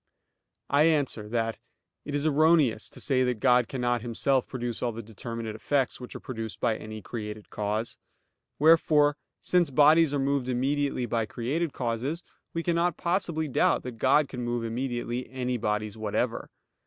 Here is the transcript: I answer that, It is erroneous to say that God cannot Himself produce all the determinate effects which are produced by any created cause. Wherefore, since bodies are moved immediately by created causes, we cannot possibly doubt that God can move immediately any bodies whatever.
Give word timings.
I 0.71 0.85
answer 0.85 1.29
that, 1.29 1.59
It 2.05 2.15
is 2.15 2.25
erroneous 2.25 2.89
to 2.89 2.99
say 2.99 3.23
that 3.23 3.39
God 3.39 3.67
cannot 3.67 4.01
Himself 4.01 4.47
produce 4.47 4.81
all 4.81 4.91
the 4.91 5.03
determinate 5.03 5.53
effects 5.55 5.99
which 6.01 6.15
are 6.15 6.19
produced 6.19 6.59
by 6.59 6.75
any 6.75 7.03
created 7.03 7.51
cause. 7.51 7.99
Wherefore, 8.57 9.15
since 9.41 9.69
bodies 9.69 10.11
are 10.11 10.17
moved 10.17 10.49
immediately 10.49 11.05
by 11.05 11.27
created 11.27 11.71
causes, 11.71 12.23
we 12.51 12.63
cannot 12.63 12.97
possibly 12.97 13.47
doubt 13.47 13.83
that 13.83 13.99
God 13.99 14.27
can 14.27 14.41
move 14.41 14.63
immediately 14.63 15.29
any 15.29 15.57
bodies 15.57 15.95
whatever. 15.95 16.49